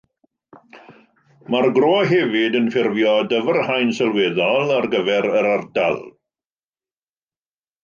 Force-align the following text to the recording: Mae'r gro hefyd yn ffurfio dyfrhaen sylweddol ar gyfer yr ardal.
Mae'r 1.55 1.67
gro 1.75 1.91
hefyd 2.13 2.57
yn 2.61 2.71
ffurfio 2.77 3.13
dyfrhaen 3.35 3.93
sylweddol 3.99 4.75
ar 4.79 4.89
gyfer 4.97 5.31
yr 5.45 5.53
ardal. 5.53 6.03